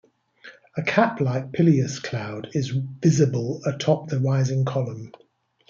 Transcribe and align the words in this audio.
A 0.77 0.81
cap-like 0.81 1.51
pileus 1.53 2.01
cloud 2.01 2.49
is 2.53 2.71
visible 2.71 3.61
atop 3.67 4.07
the 4.09 4.19
rising 4.19 4.65
column. 4.65 5.11